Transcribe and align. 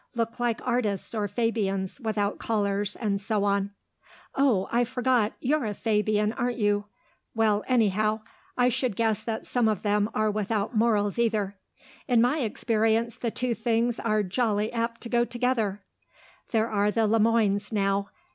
Look 0.15 0.39
like 0.39 0.65
artists, 0.67 1.13
or 1.13 1.27
Fabians, 1.27 1.99
without 1.99 2.39
collars, 2.39 2.95
and 2.95 3.21
so 3.21 3.43
on.... 3.43 3.69
Oh, 4.33 4.67
I 4.71 4.83
forgot 4.83 5.33
you're 5.39 5.65
a 5.67 5.75
Fabian, 5.75 6.33
aren't 6.33 6.57
you?... 6.57 6.85
Well, 7.35 7.63
anyhow, 7.67 8.21
I 8.57 8.69
should 8.69 8.95
guess 8.95 9.21
that 9.21 9.45
some 9.45 9.67
of 9.67 9.83
them 9.83 10.09
are 10.15 10.31
without 10.31 10.75
morals 10.75 11.19
either; 11.19 11.55
in 12.07 12.19
my 12.19 12.39
experience 12.39 13.15
the 13.15 13.29
two 13.29 13.53
things 13.53 13.99
are 13.99 14.23
jolly 14.23 14.73
apt 14.73 15.01
to 15.01 15.09
go 15.09 15.23
together. 15.23 15.83
There 16.49 16.67
are 16.67 16.89
the 16.89 17.05
Le 17.05 17.19
Moines, 17.19 17.71
now. 17.71 18.09